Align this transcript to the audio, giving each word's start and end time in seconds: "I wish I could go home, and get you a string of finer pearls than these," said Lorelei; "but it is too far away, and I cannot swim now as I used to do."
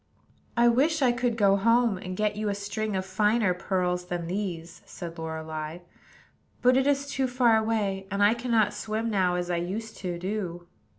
"I 0.57 0.67
wish 0.67 1.03
I 1.03 1.11
could 1.11 1.37
go 1.37 1.57
home, 1.57 1.99
and 1.99 2.17
get 2.17 2.35
you 2.35 2.49
a 2.49 2.55
string 2.55 2.95
of 2.95 3.05
finer 3.05 3.53
pearls 3.53 4.05
than 4.07 4.25
these," 4.25 4.81
said 4.83 5.15
Lorelei; 5.19 5.77
"but 6.63 6.75
it 6.75 6.87
is 6.87 7.05
too 7.05 7.27
far 7.27 7.55
away, 7.57 8.07
and 8.09 8.23
I 8.23 8.33
cannot 8.33 8.73
swim 8.73 9.11
now 9.11 9.35
as 9.35 9.51
I 9.51 9.57
used 9.57 9.97
to 9.97 10.17
do." 10.17 10.65